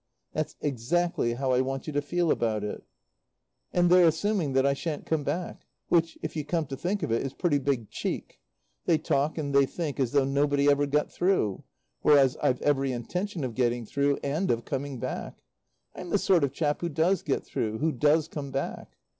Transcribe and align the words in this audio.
"That's 0.33 0.55
exactly 0.61 1.33
how 1.35 1.51
I 1.51 1.61
want 1.61 1.85
you 1.85 1.93
to 1.93 2.01
feel 2.01 2.31
about 2.31 2.63
it." 2.63 2.83
"And 3.71 3.87
they're 3.91 4.07
assuming 4.07 4.53
that 4.53 4.65
I 4.65 4.73
shan't 4.73 5.05
come 5.05 5.23
back. 5.23 5.67
Which, 5.89 6.17
if 6.23 6.35
you 6.35 6.43
come 6.43 6.65
to 6.65 6.75
think 6.75 7.03
of 7.03 7.11
it, 7.11 7.21
is 7.21 7.35
pretty 7.35 7.59
big 7.59 7.87
cheek. 7.91 8.39
They 8.87 8.97
talk, 8.97 9.37
and 9.37 9.53
they 9.53 9.67
think, 9.67 9.99
as 9.99 10.11
though 10.11 10.25
nobody 10.25 10.67
ever 10.67 10.87
got 10.87 11.11
through. 11.11 11.63
Whereas 12.01 12.35
I've 12.41 12.63
every 12.63 12.91
intention 12.91 13.43
of 13.43 13.53
getting 13.53 13.85
through 13.85 14.17
and 14.23 14.49
of 14.49 14.65
coming 14.65 14.97
back. 14.97 15.43
I'm 15.93 16.09
the 16.09 16.17
sort 16.17 16.43
of 16.43 16.51
chap 16.51 16.81
who 16.81 16.89
does 16.89 17.21
get 17.21 17.43
through, 17.45 17.77
who 17.77 17.91
does 17.91 18.27
come 18.27 18.49
back." 18.49 18.97